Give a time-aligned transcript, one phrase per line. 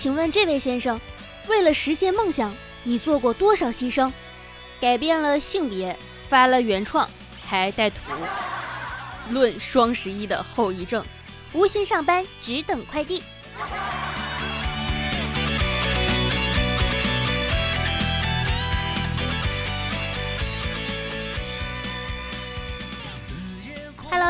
[0.00, 0.98] 请问这位先生，
[1.46, 4.10] 为了实现梦想，你做过多少牺牲？
[4.80, 5.94] 改变了性别，
[6.26, 7.06] 发了原创，
[7.46, 7.98] 还带图。
[9.28, 11.04] 论双十一的后遗症，
[11.52, 13.22] 无心上班，只等快递。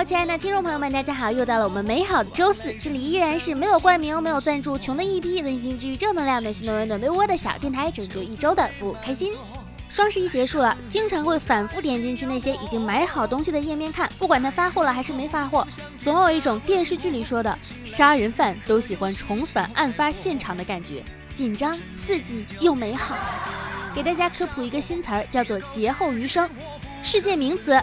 [0.04, 1.30] 亲爱的听众朋友们，大家好！
[1.30, 9.36] 又到了我们美好的周四，这里依然是没有冠名、没有赞助、穷的一批、温馨治愈、正能量、暖心暖胃暖被窝的小电台，拯救一周的不开心。
[9.90, 15.66] 双十一结束了，经常会反复点进去那些已经买好东西的页面看，不管它发货了还是没发货，
[16.02, 23.16] 总有一种电视剧里说的杀人犯都喜欢重返案发现场的感觉，紧张、刺激又美好。
[23.94, 26.48] 给大家科普一个新词儿，叫做劫后余生，
[27.02, 27.78] 世界名词。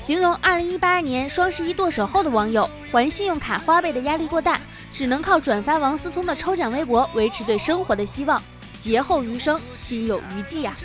[0.00, 4.58] 形容二零一八年双十一剁手后的网友，还信用卡花呗的压力过大，
[4.92, 8.42] 只能靠转发王思聪的抽奖微博维持对生活的希望。
[8.80, 10.76] 劫后余生，心有余悸呀。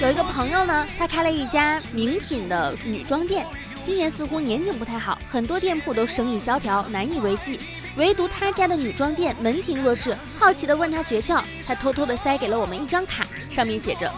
[0.00, 3.46] 有一个朋友呢，他开了一家名品的女装店，
[3.84, 7.60] 今年似乎年景不太好，很多店铺都生意萧条，难以为继。
[7.96, 14.10] 唯独他家的女装店门庭若市，好奇地问他诀窍，他偷偷地塞给了我们一张卡，上面写着：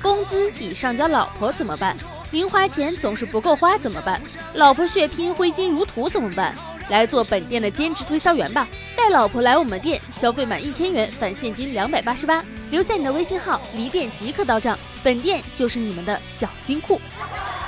[0.00, 1.96] 工资抵上交老婆怎么办？
[2.30, 4.20] 零花钱总是不够花怎么办？
[4.54, 6.54] 老婆血拼挥金如土怎么办？
[6.88, 17.00] 来做本店的兼职推销员吧，带老婆来我们店，消费满一千元返现金两百八十八，留下你的微信号，离店即刻到账，本店就是你们的小金库。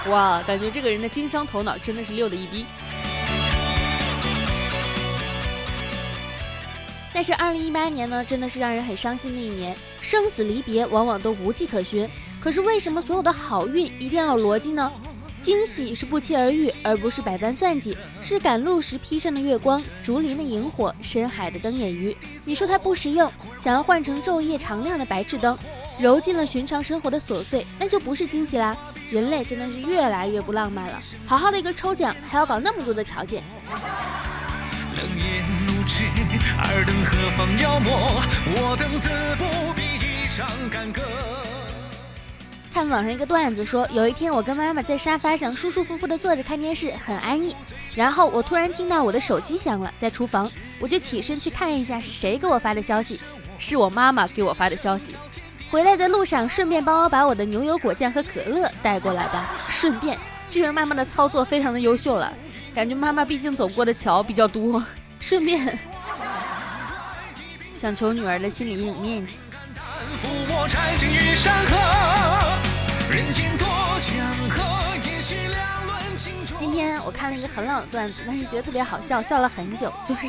[0.09, 2.65] 哇，感觉这个人的经商头脑真的是溜的一逼。
[7.15, 12.09] 但是二零一八年呢，真的是让人很伤心的一年，生死离别往往都无迹可寻。
[12.41, 14.91] 可是为什么所有的好运一定要有逻辑呢？
[15.43, 22.17] 惊喜是不期而遇，而不是百般算计，是赶路时披上的月光，竹林的萤火，深海的灯眼鱼。
[22.45, 25.59] 你说它不实用，想要换成昼夜常亮的白炽灯，
[25.99, 28.77] 揉进了寻常生活的琐碎，那就不是惊喜啦。
[29.11, 33.43] 人类真的是越来越不浪漫了，好好的一个抽奖，还要搞那么多的条件。
[36.59, 38.23] 二等何方妖魔？
[38.47, 41.03] 我等自不必一场干戈。
[42.73, 47.55] 看网上一个段子说，有一天我跟妈妈在沙发上舒舒服服的坐着看电视，很安逸。
[47.95, 53.21] 然后我突然听到我的手机响了，在厨房，我就起身去看一下是谁给我发的消息，
[53.59, 55.15] 是我妈妈给我发的消息。
[55.71, 59.51] 回来的路上顺便帮我把我的牛油果酱和可乐带过来吧。
[59.69, 60.19] 顺便，
[60.51, 62.33] 这位妈妈的操作非常的优秀了，
[62.75, 64.83] 感觉妈妈毕竟走过的桥比较多。
[65.23, 65.79] 顺便
[67.73, 69.37] 想求女儿的心理阴影面积。
[76.57, 79.93] 今天我看了一个很老的段子，但是觉得特别好笑，笑了很久。
[80.05, 80.27] 就是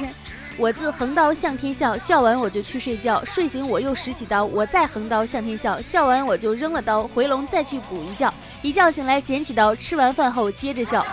[0.58, 11.04] 我自横刀向天笑，笑完我就去睡觉，睡醒我又拾起刀，我再横刀向天笑，笑完我就扔了刀，回笼再去补一觉，一觉醒来捡起刀，吃完饭后接着笑。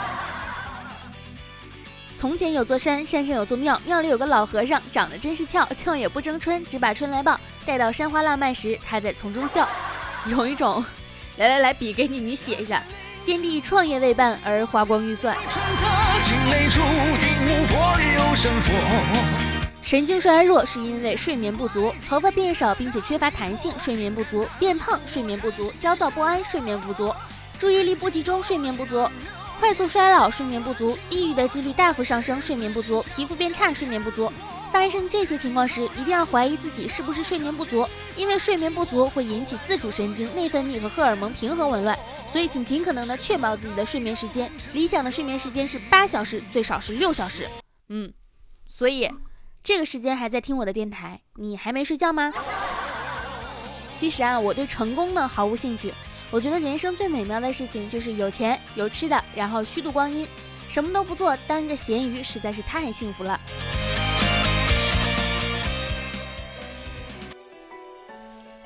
[2.21, 7.41] 从前有座山，山上有座庙，庙里有个老和尚，长得真是俏，俏也不争春，只把春来报。
[7.65, 9.67] 待到山花烂漫时，他在丛中笑。
[10.27, 10.85] 有一种，
[11.39, 12.83] 来来来，笔给你，你写一下。
[13.17, 15.35] 先帝创业未半而花光预算。
[19.81, 27.15] 神经衰弱是因为睡眠不足，头发变少并且缺乏弹性，睡眠不足；变胖，睡眠不足；焦躁不安，睡眠不足；
[27.59, 29.09] 注意力不集中，睡眠不足。
[29.61, 34.33] 快速衰老，睡眠不足，抑郁的几率大幅上升，睡眠不足，皮肤变差，睡眠不足。
[34.73, 41.97] 发生这些情况时，一定要怀疑自己是不是睡眠不足，因为睡眠不足会引起自主神经、内分泌和荷尔蒙平衡紊乱。
[42.27, 47.47] 所以，请尽可能的确保自己的睡眠时间，理想的睡眠时间是八小时，最少是六小时。
[47.91, 48.11] 嗯，
[48.67, 49.13] 所以
[49.63, 52.33] 这个时间还在听我的电台，你还没睡觉吗？
[53.93, 55.93] 其实啊，我对成功呢毫无兴趣。
[56.33, 60.25] 我觉得人生最美妙的事情就是有钱有吃的，然后虚度光阴，
[60.69, 63.41] 什么都不做，当个咸鱼实在是太幸福了。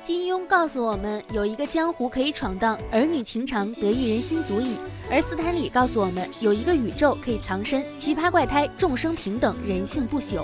[0.03, 4.75] 金庸告诉我们，有一个江湖可以闯荡，儿女情长得一人心足矣；
[5.09, 10.43] 而斯坦李告诉我们，有一个宇宙可以藏身，奇葩怪胎，众生平等，人性不朽。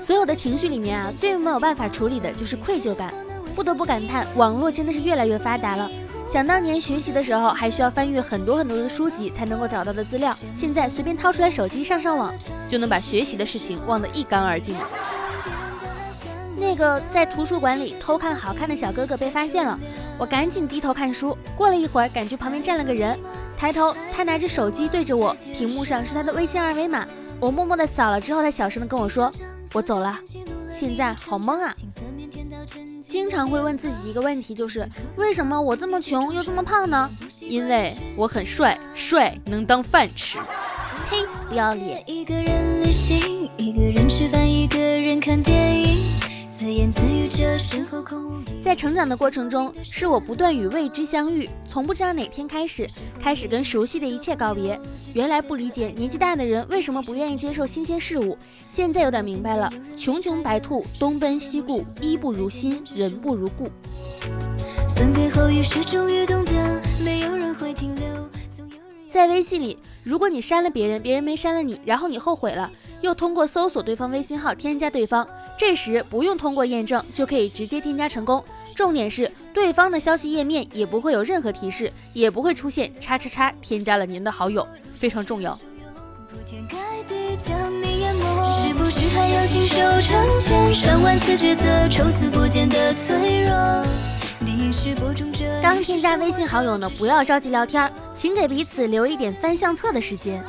[0.00, 3.12] 所有的情绪里面啊，最没有办法处理的就是愧疚感。
[3.56, 5.90] 不得不感叹，网络真的是越来越发达了。
[6.30, 12.32] 想当年学习的时候，还需要翻阅很多很多的书籍才能够找到的资料，现在随便掏出来手机上上网，
[12.68, 14.76] 就能把学习的事情忘得一干二净。
[16.56, 19.76] 那个在图书馆里偷看好看的小哥哥被发现了，
[20.18, 21.36] 我赶紧低头看书。
[21.56, 23.18] 过了一会儿，感觉旁边站了个人，
[23.58, 27.04] 抬头，他拿着手机对着我，屏幕上是他的微信二维码。
[27.40, 29.32] 我默默的扫了之后，他小声的跟我说
[29.74, 30.16] ：“我走了。”
[30.70, 31.74] 现在好懵啊！
[33.30, 34.86] 常会问自己一个问题，就是
[35.16, 37.08] 为什么我这么穷又这么胖呢？
[37.40, 40.38] 因为我很帅，帅能当饭吃。
[41.08, 42.02] 嘿，不要脸！
[42.06, 45.59] 一个人旅行，一个人吃饭，一个人看电。
[48.62, 52.86] 在成长的过程中，是我不断与未知相遇，从不知道哪天开始，
[53.18, 54.78] 开始跟熟悉的一切告别。
[55.12, 58.38] 原来不理解年纪大的人为什么不愿意接受新鲜事物，
[58.68, 59.72] 现在有点明白了。
[59.96, 63.68] 穷穷白兔，东奔西顾，衣不如新，人不如故。
[64.94, 66.52] 分别后，于是终于懂得，
[67.02, 68.04] 没有人会停留。
[69.08, 72.70] 在微信里，如果你删了别人，别人没删了你，然后你后悔了，
[73.00, 75.26] 又通过搜索对方微信号添加对方。
[75.60, 78.42] 这时不用通过验证就可以直接添加成功，
[78.74, 84.66] 重点是对方的消息页面也不会有任何提示，也不会出现叉叉叉添加了您的好友，
[84.98, 85.58] 非常重要。
[95.62, 100.42] 刚添加微信好友呢，不要着急聊天，请给彼此留一点翻相册的时间。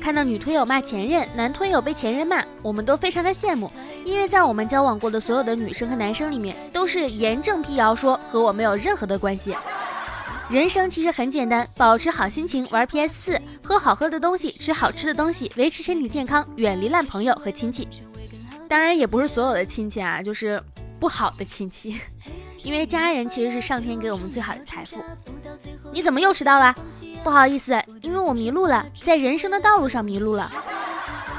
[0.00, 3.70] 看到女推友骂前任，男推友被前任骂，我们都非常的羡慕，
[4.04, 9.54] 因为在我们交往过的所有的女生和男生里面，都是严正辟谣说和我没有任何的关系。
[10.48, 17.86] 人生其实很简单，保持好心情，玩 PS 四，喝好喝的东西，吃好吃的东西，维持身体健康，远离烂朋友和亲戚。
[18.68, 20.60] 当然也不是所有的亲戚啊，就是
[20.98, 22.00] 不好的亲戚，
[22.64, 25.04] 因为家人其实是上天给我们最好的财富。
[25.92, 26.74] 你怎么又迟到了？
[27.22, 27.79] 不好意思，
[28.10, 30.50] 因为我迷路了，在人生的道路上迷路了。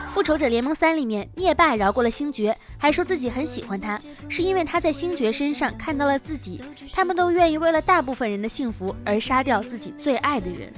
[0.10, 6.62] 复仇者联盟三里面，灭霸饶过了星爵，还说自己很喜欢他，是因为他在星爵身上看到了自己。
[6.94, 10.72] 他们都愿意为了大部分人的幸福而杀掉自己最爱的人。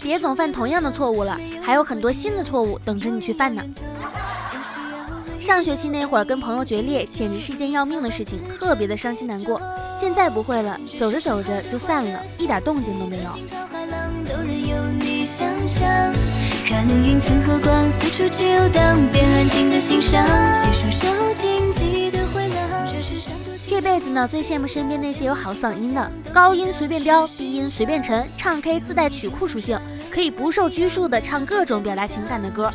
[0.00, 3.60] 别总犯同样的错误了，还有很多新的错误等着你去犯呢。
[5.40, 9.58] 上学期那会儿跟朋友决裂，简直是一件要命的事情，特别的伤心难过。
[9.98, 13.30] 现在不会了，走着走着就散了，一点动静都没有。
[23.66, 32.70] 这辈子呢，最羡慕身边那些有好嗓音的，高音随便飙，低音随便沉，唱 K 自带曲库属性，可以不受拘束的唱各种表达情感的歌。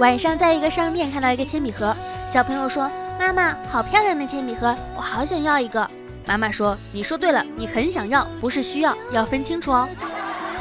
[0.00, 1.94] 晚上在一个商店看到一个铅笔盒，
[2.26, 5.86] 小朋友说：“妈妈，好漂亮的铅笔盒，我好想要一个。”
[6.26, 9.86] 妈妈说：“你说对了，你很想要，不是需要，要分清楚哦。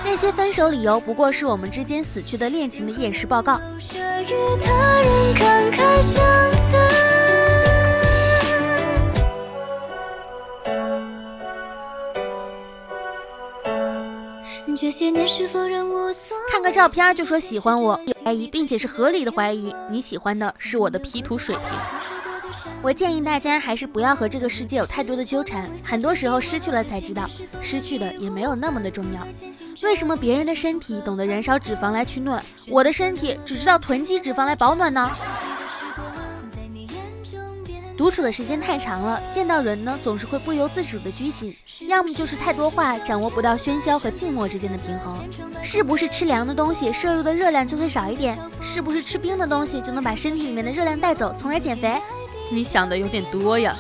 [0.04, 3.62] 那些分手理由不过是我们之间死去的恋情的验尸报告。”
[14.76, 15.79] 这些年是否让
[16.60, 21.64] 看个照片就说喜欢我，怀疑并且是合理的怀疑，你喜欢的是我的 P 图水平。
[22.82, 27.30] 我建议大家还是不要和这个世界有太多的纠缠，很多时候失去了才知道，
[27.62, 29.26] 失去的也没有那么的重要。
[29.84, 35.10] 为什么别人的身体懂得燃烧脂肪来取暖，我的身体只知道囤积脂肪来保暖呢？
[38.00, 41.54] 独处的时间太长了，见到人呢，总是会不由自主的拘谨，
[41.86, 45.22] 要么就是太多话，掌握不到喧嚣和静默之间的平衡。
[45.62, 48.40] 是不是吃凉的东西摄入的热量就会少一点？
[48.62, 52.02] 是不是吃冰的东西就能把身体里面的热量带走，从而减肥？
[52.50, 53.76] 你想的有点多呀。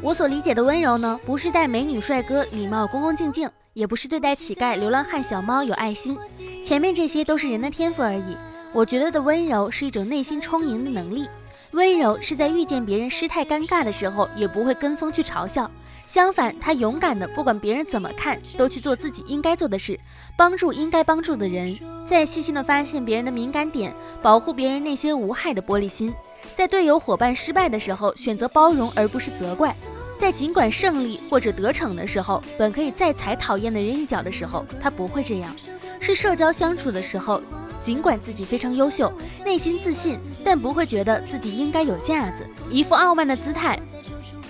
[0.00, 3.50] 我所理解的温柔呢，不是待美女帅哥礼貌恭恭敬敬。
[3.74, 6.18] 也不是对待乞丐、流浪汉、小猫有爱心，
[6.62, 8.36] 前面这些都是人的天赋而已。
[8.72, 11.26] 我觉得的温柔是一种内心充盈的能力，
[11.70, 15.70] 温柔是在遇见别人失态尴尬的时候，也不会跟风去嘲笑。
[16.06, 19.98] 相反，他勇敢的不管别人怎么看，都去做自己应该做的事，
[20.36, 26.12] 帮助应该帮助的人，在细心的发现别人的敏感点，保护别人那些无害的玻璃心，
[26.54, 29.74] 在队友伙伴失败的时候，选择包容而不是责怪。
[30.22, 35.50] 在尽管胜利或者得逞的时候，本可以再踩讨厌的人一脚的时候，他不会这样；
[35.98, 37.42] 是社交相处的时候，
[37.80, 39.12] 尽管自己非常优秀，
[39.44, 43.76] 内心自信，但不会觉得自己应该有架子，一副傲慢的姿态。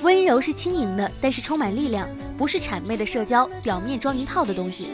[0.02, 4.88] 温柔是轻盈的，但是充满力量，不是谄媚的社交，表面装一套的东西。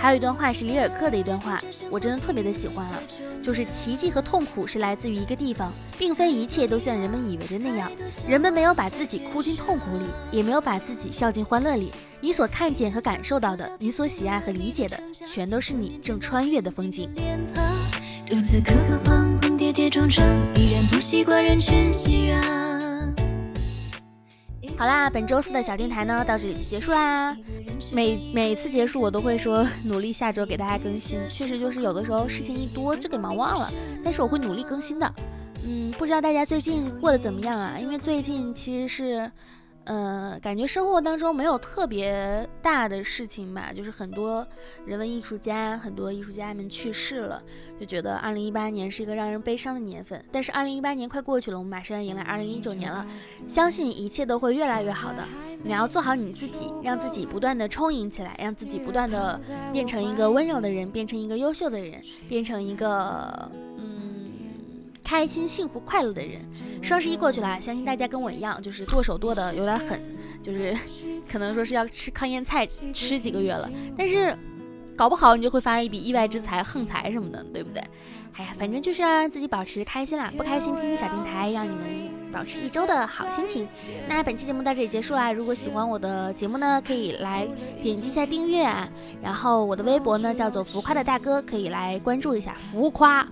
[0.00, 2.98] 还有一段话是里尔克的一段话，我真的特别的喜欢啊，
[3.42, 7.92] 就是奇迹和痛苦是来自于一个地方，并非一切都像人们以为的那样。
[8.26, 11.92] 人们没有把自己哭进痛苦里，也没有把自己笑进欢乐里。
[12.18, 17.10] 你所看见和感受到的，你所喜爱和理解的，全都是你正穿越的风景。
[18.24, 22.69] 独自磕磕碰碰，跌跌撞撞，依然不习惯人群熙攘。
[24.80, 27.36] 好啦，本周四的小电台呢到这里就结束啦。
[27.92, 33.70] 每每次结束我都会说努力下周给大家更新，确实就是有的时候事情一多就给忙忘了，
[34.02, 35.14] 但是我会努力更新的。
[35.66, 37.76] 嗯，不知道大家最近过得怎么样啊？
[37.78, 39.30] 因为最近其实是。
[39.84, 44.46] 呃，感觉生活当中没有特别大的事情吧，就是很多
[44.86, 47.42] 人文艺术家，很多艺术家们去世了，
[47.80, 50.22] 就觉得二零一八年是一个让人悲伤的年份。
[50.30, 53.04] 但是二零一八年快过去了，我们马上要迎来二零一九年了，
[53.48, 55.24] 相信一切都会越来越好的。
[55.62, 59.40] 你要做好你自己，让自己不断的充盈起来，让自己不断的
[59.72, 63.50] 变成一个温柔的人，变成一个优秀的人，变成一个。
[65.02, 66.40] 开心、幸福、快乐的人，
[66.82, 70.00] 双十一过去了，相信大家跟我一样，就是剁手剁的有点狠，
[70.42, 70.76] 就是
[71.30, 73.70] 可能说是要吃糠咽菜吃几个月了。
[73.96, 74.36] 但是
[74.96, 77.82] 搞不好你就会发一笔意外之财、横财什么的，对不对？
[78.34, 83.66] 哎呀，反正就是让自己保持开心啦，不开心听听小电台，让你们保持一周的好心情。
[84.08, 87.46] 那本期节目到这里结束啦，如果喜欢我的节目呢，可以来
[87.82, 88.88] 点击一下订阅啊。
[89.20, 93.26] 然后我的微博呢叫做浮夸的大哥，可以来关注一下浮夸。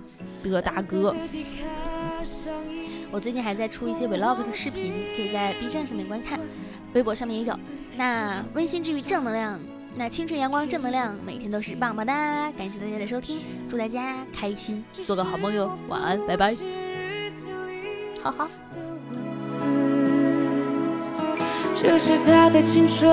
[0.51, 1.15] 的大哥，
[3.11, 6.39] 我最近还在出一些 vlog 的视频，可以在 B 站上面观看，
[6.95, 7.59] 微博上面也有。
[7.97, 9.59] 那温馨治愈正能量，
[9.97, 12.51] 那青春阳光正能量，每天都是棒棒哒！
[12.53, 16.55] 感谢大家的收听，祝大家开心，做个好梦哟，晚安，拜拜。
[18.23, 18.49] 好好。
[21.75, 23.09] 这是他的青春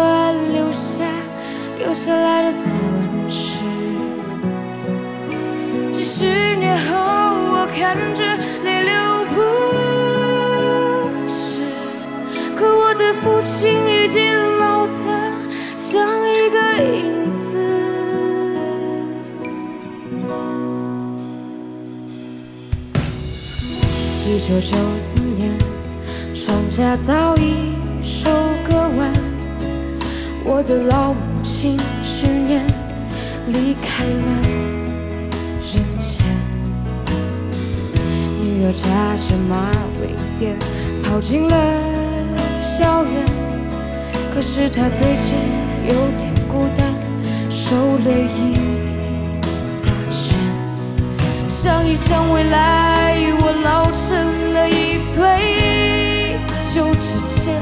[0.51, 1.05] 留下
[1.77, 3.59] 留下来的散文诗，
[5.93, 7.24] 几十年后。
[7.67, 8.23] 看着
[8.63, 8.91] 泪流
[9.33, 9.35] 不
[11.27, 11.65] 止，
[12.55, 14.93] 可我的父亲已经老得
[15.75, 17.57] 像一个影子。
[24.27, 25.51] 一九九四年，
[26.33, 28.29] 庄稼早已收
[28.67, 29.11] 割完，
[30.43, 32.65] 我的老母亲去年
[33.47, 34.64] 离开了。
[38.73, 40.55] 扎着马尾辫
[41.03, 41.55] 跑进了
[42.61, 43.13] 校园，
[44.33, 45.35] 可是他最近
[45.87, 46.93] 有点孤单，
[47.49, 48.55] 瘦了一
[49.83, 50.37] 大圈。
[51.47, 56.37] 想一想未来，我老成了一堆
[56.73, 57.55] 旧纸钱，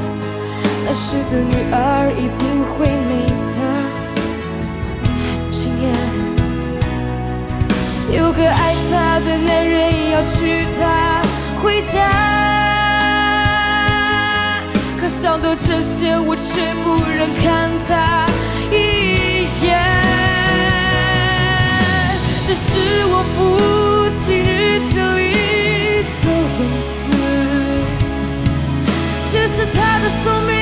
[0.84, 2.42] 那时的女儿一定
[2.74, 3.10] 会美
[3.50, 3.54] 得
[5.14, 5.84] 很惊艳。
[8.12, 10.53] 有个爱她的男人要娶
[15.34, 18.24] 想到这些，我却不忍看他
[18.70, 19.66] 一眼。
[22.46, 22.70] 这是
[23.10, 23.36] 我父
[24.24, 25.34] 亲日子里
[26.22, 26.24] 的
[26.54, 26.62] 文
[27.02, 27.04] 字，
[29.32, 30.53] 这是他的生命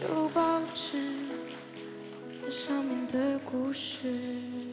[0.00, 0.98] 旧报纸
[2.42, 4.63] 那上面的故事。